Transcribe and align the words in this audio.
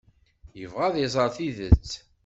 Yebɣa 0.59 0.85
ad 0.87 0.95
iẓer 1.05 1.29
tidet. 1.35 1.89